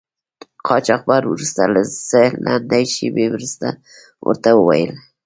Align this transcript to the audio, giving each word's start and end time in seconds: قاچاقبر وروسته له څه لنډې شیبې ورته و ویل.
قاچاقبر 0.67 1.21
وروسته 1.31 1.61
له 1.73 1.81
څه 2.07 2.21
لنډې 2.45 2.83
شیبې 2.93 3.25
ورته 4.23 4.49
و 4.57 4.61
ویل. 4.67 4.91